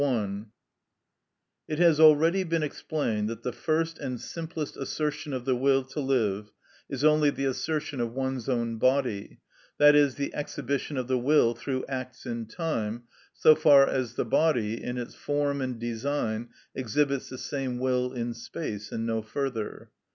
[1.69, 1.73] §62.
[1.73, 5.99] It has already been explained that the first and simplest assertion of the will to
[5.99, 6.51] live
[6.89, 9.37] is only the assertion of one's own body,
[9.79, 13.03] i.e., the exhibition of the will through acts in time,
[13.35, 18.33] so far as the body, in its form and design, exhibits the same will in
[18.33, 19.91] space, and no further.